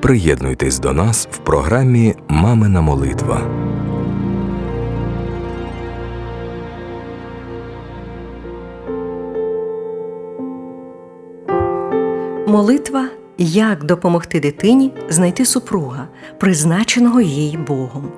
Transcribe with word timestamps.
Приєднуйтесь 0.00 0.78
до 0.78 0.92
нас 0.92 1.28
в 1.30 1.38
програмі 1.38 2.14
Мамина 2.28 2.80
молитва. 2.80 3.40
Молитва 12.46 13.08
як 13.38 13.84
допомогти 13.84 14.40
дитині 14.40 14.92
знайти 15.08 15.44
супруга, 15.44 16.08
призначеного 16.38 17.20
їй 17.20 17.56
Богом. 17.56 18.08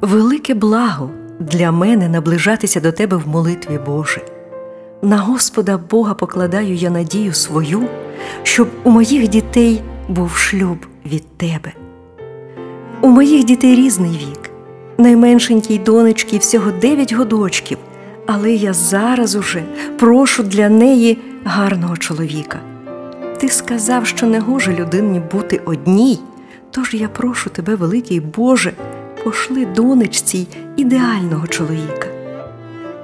Велике 0.00 0.54
благо 0.54 1.10
для 1.40 1.72
мене 1.72 2.08
наближатися 2.08 2.80
до 2.80 2.92
тебе 2.92 3.16
в 3.16 3.28
молитві 3.28 3.80
Боже. 3.86 4.20
На 5.02 5.18
Господа 5.18 5.78
Бога 5.78 6.14
покладаю 6.14 6.74
я 6.74 6.90
надію 6.90 7.32
свою, 7.32 7.82
щоб 8.42 8.68
у 8.84 8.90
моїх 8.90 9.28
дітей 9.28 9.82
був 10.08 10.36
шлюб 10.36 10.78
від 11.06 11.38
тебе. 11.38 11.72
У 13.00 13.08
моїх 13.08 13.44
дітей 13.44 13.74
різний 13.74 14.10
вік, 14.10 14.50
найменшенькій 14.98 15.78
донечці 15.78 16.38
всього 16.38 16.70
дев'ять 16.70 17.12
годочків, 17.12 17.78
але 18.26 18.52
я 18.52 18.72
зараз 18.72 19.34
уже 19.34 19.62
прошу 19.98 20.42
для 20.42 20.68
неї 20.68 21.18
гарного 21.44 21.96
чоловіка. 21.96 22.58
Ти 23.38 23.48
сказав, 23.48 24.06
що 24.06 24.26
не 24.26 24.40
гоже 24.40 24.72
людині 24.72 25.22
бути 25.32 25.60
одній, 25.64 26.18
тож 26.70 26.94
я 26.94 27.08
прошу 27.08 27.50
тебе, 27.50 27.74
великий 27.74 28.20
Боже, 28.20 28.72
пошли 29.24 29.66
донечці 29.66 30.48
ідеального 30.76 31.46
чоловіка. 31.46 32.06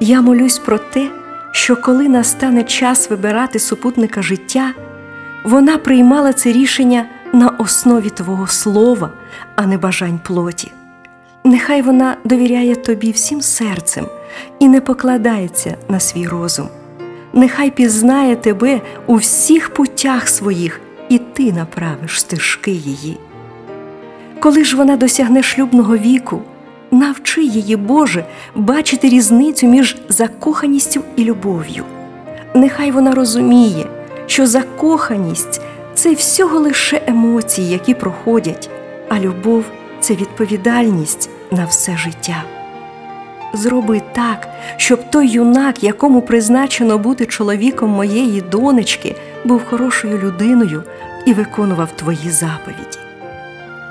Я 0.00 0.20
молюсь 0.20 0.58
про 0.58 0.78
те, 0.78 1.10
що 1.52 1.76
коли 1.76 2.08
настане 2.08 2.64
час 2.64 3.10
вибирати 3.10 3.58
супутника 3.58 4.22
життя, 4.22 4.72
вона 5.44 5.78
приймала 5.78 6.32
це 6.32 6.52
рішення 6.52 7.06
на 7.32 7.48
основі 7.48 8.10
Твого 8.10 8.46
слова, 8.46 9.10
а 9.56 9.66
не 9.66 9.78
бажань 9.78 10.20
плоті. 10.22 10.72
Нехай 11.44 11.82
вона 11.82 12.16
довіряє 12.24 12.74
тобі 12.74 13.10
всім 13.10 13.42
серцем 13.42 14.06
і 14.58 14.68
не 14.68 14.80
покладається 14.80 15.76
на 15.88 16.00
свій 16.00 16.28
розум. 16.28 16.68
Нехай 17.32 17.70
пізнає 17.70 18.36
тебе 18.36 18.80
у 19.06 19.14
всіх 19.14 19.74
путях 19.74 20.28
своїх, 20.28 20.80
і 21.08 21.18
ти 21.18 21.52
направиш 21.52 22.20
стежки 22.20 22.70
її. 22.70 23.18
Коли 24.40 24.64
ж 24.64 24.76
вона 24.76 24.96
досягне 24.96 25.42
шлюбного 25.42 25.96
віку, 25.96 26.42
навчи 26.90 27.42
її, 27.42 27.76
Боже, 27.76 28.24
бачити 28.54 29.08
різницю 29.08 29.66
між 29.66 29.96
закоханістю 30.08 31.00
і 31.16 31.24
любов'ю. 31.24 31.84
Нехай 32.54 32.90
вона 32.90 33.14
розуміє, 33.14 33.86
що 34.32 34.46
закоханість 34.46 35.60
це 35.94 36.14
всього 36.14 36.58
лише 36.58 37.02
емоції, 37.06 37.70
які 37.70 37.94
проходять, 37.94 38.70
а 39.08 39.18
любов 39.18 39.64
це 40.00 40.14
відповідальність 40.14 41.30
на 41.50 41.64
все 41.64 41.96
життя. 41.96 42.44
Зроби 43.54 44.02
так, 44.12 44.48
щоб 44.76 45.10
той 45.10 45.28
юнак, 45.28 45.84
якому 45.84 46.22
призначено 46.22 46.98
бути 46.98 47.26
чоловіком 47.26 47.90
моєї 47.90 48.40
донечки, 48.40 49.16
був 49.44 49.64
хорошою 49.64 50.18
людиною 50.18 50.82
і 51.26 51.32
виконував 51.32 51.96
Твої 51.96 52.30
заповіді. 52.30 52.98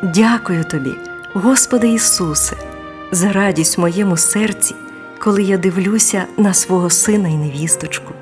Дякую 0.03 0.63
тобі, 0.63 0.91
Господи 1.33 1.89
Ісусе, 1.89 2.55
за 3.11 3.31
радість 3.31 3.77
в 3.77 3.81
моєму 3.81 4.17
серці, 4.17 4.75
коли 5.19 5.43
я 5.43 5.57
дивлюся 5.57 6.25
на 6.37 6.53
свого 6.53 6.89
сина 6.89 7.29
і 7.29 7.35
невісточку. 7.35 8.13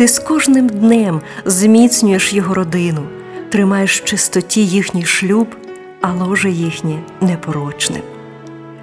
Ти 0.00 0.08
з 0.08 0.18
кожним 0.18 0.68
днем 0.68 1.20
зміцнюєш 1.44 2.32
його 2.32 2.54
родину, 2.54 3.02
тримаєш 3.48 4.00
в 4.00 4.04
чистоті 4.04 4.66
їхній 4.66 5.04
шлюб, 5.04 5.56
а 6.00 6.12
ложе 6.12 6.50
їхнє 6.50 6.98
непорочним. 7.20 8.02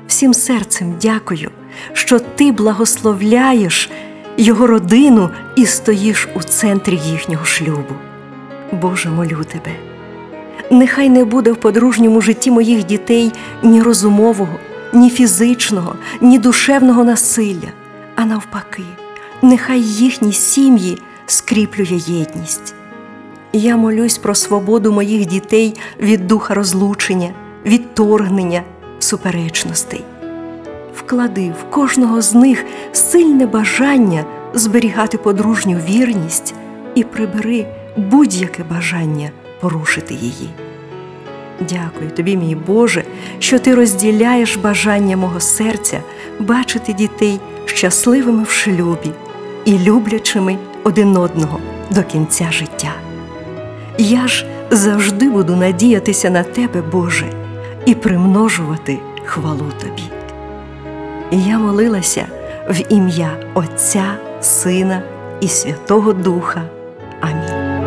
Всім 0.07 0.33
серцем 0.33 0.95
дякую, 1.01 1.51
що 1.94 2.19
ти 2.19 2.51
благословляєш 2.51 3.89
його 4.38 4.67
родину 4.67 5.29
і 5.55 5.66
стоїш 5.66 6.28
у 6.35 6.44
центрі 6.44 7.00
їхнього 7.05 7.45
шлюбу. 7.45 7.94
Боже, 8.72 9.09
молю 9.09 9.45
тебе. 9.51 9.75
Нехай 10.72 11.09
не 11.09 11.25
буде 11.25 11.51
в 11.51 11.55
подружньому 11.55 12.22
житті 12.22 12.51
моїх 12.51 12.84
дітей 12.85 13.31
ні 13.63 13.81
розумового, 13.81 14.55
ні 14.94 15.09
фізичного, 15.09 15.95
ні 16.22 16.39
душевного 16.39 17.03
насилля, 17.03 17.72
а 18.16 18.25
навпаки, 18.25 18.84
нехай 19.41 19.81
їхні 19.81 20.34
сім'ї 20.34 20.97
скріплює 21.27 22.01
єдність. 22.07 22.75
Я 23.53 23.77
молюсь 23.77 24.17
про 24.17 24.35
свободу 24.35 24.91
моїх 24.91 25.25
дітей 25.25 25.73
від 25.99 26.27
духа 26.27 26.53
розлучення, 26.53 27.29
відторгнення, 27.65 28.61
суперечностей. 28.99 30.03
Вклади 30.95 31.53
в 31.61 31.71
кожного 31.71 32.21
з 32.21 32.33
них 32.33 32.66
сильне 32.91 33.45
бажання 33.45 34.25
зберігати 34.53 35.17
подружню 35.17 35.77
вірність 35.89 36.53
і 36.95 37.03
прибери 37.03 37.66
будь-яке 37.97 38.63
бажання 38.63 39.31
порушити 39.59 40.13
її. 40.13 40.49
Дякую 41.69 42.11
тобі, 42.11 42.37
мій 42.37 42.55
Боже, 42.55 43.03
що 43.39 43.59
ти 43.59 43.75
розділяєш 43.75 44.57
бажання 44.57 45.17
мого 45.17 45.39
серця 45.39 46.01
бачити 46.39 46.93
дітей 46.93 47.39
щасливими 47.66 48.43
в 48.43 48.49
шлюбі 48.49 49.11
і 49.66 49.79
люблячими 49.79 50.57
один 50.87 51.17
одного 51.17 51.59
до 51.91 52.03
кінця 52.03 52.51
життя. 52.51 52.91
Я 53.97 54.27
ж 54.27 54.45
завжди 54.71 55.29
буду 55.29 55.55
надіятися 55.55 56.29
на 56.29 56.43
тебе, 56.43 56.81
Боже, 56.81 57.25
і 57.85 57.95
примножувати 57.95 58.99
хвалу 59.25 59.65
Тобі. 59.81 60.03
Я 61.31 61.59
молилася 61.59 62.25
в 62.69 62.93
ім'я 62.93 63.37
Отця, 63.53 64.15
Сина 64.41 65.01
і 65.41 65.47
Святого 65.47 66.13
Духа. 66.13 66.61
Амінь. 67.21 67.83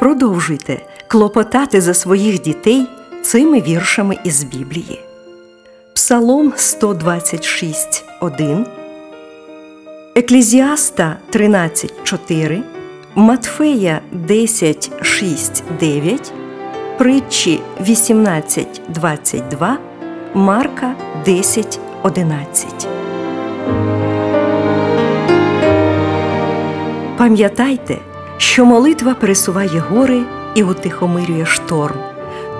Продовжуйте 0.00 0.80
клопотати 1.08 1.80
за 1.80 1.94
своїх 1.94 2.42
дітей 2.42 2.88
цими 3.22 3.60
віршами 3.60 4.18
із 4.24 4.44
Біблії. 4.44 5.00
Псалом 5.94 6.52
126, 6.56 8.04
1, 8.20 8.66
Еклезіаста 10.14 11.16
13, 11.30 11.92
4, 12.04 12.62
Матфея 13.14 14.00
10, 14.12 14.90
6, 15.02 15.64
9, 15.80 16.32
Притчі 16.98 17.60
18, 17.80 18.80
22, 18.88 19.78
Марка 20.34 20.94
10, 21.24 21.80
11. 22.02 22.88
Пам'ятайте, 27.18 27.98
що 28.36 28.64
молитва 28.64 29.14
пересуває 29.14 29.78
гори 29.78 30.22
і 30.54 30.62
утихомирює 30.62 31.46
шторм. 31.46 32.11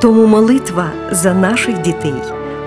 Тому 0.02 0.26
молитва 0.26 0.92
за 1.10 1.34
наших 1.34 1.82
дітей 1.82 2.14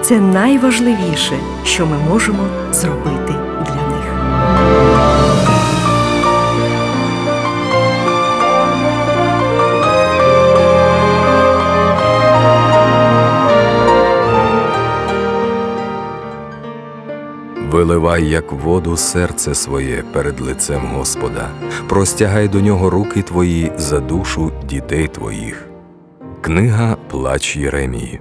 це 0.02 0.20
найважливіше, 0.20 1.34
що 1.64 1.86
ми 1.86 1.98
можемо 1.98 2.48
зробити 2.72 3.34
для 3.66 3.88
них. 3.88 4.06
Виливай, 17.72 18.26
як 18.30 18.52
воду, 18.52 18.98
серце 18.98 19.56
своє 19.56 20.04
перед 20.14 20.42
лицем 20.42 20.82
Господа, 20.94 21.50
простягай 21.90 22.48
до 22.48 22.62
нього 22.62 22.90
руки 22.90 23.22
твої 23.22 23.72
за 23.78 24.00
душу 24.00 24.52
дітей 24.70 25.08
твоїх. 25.08 25.75
Книга 26.46 26.98
Плач 27.10 27.56
Єремії. 27.58 28.20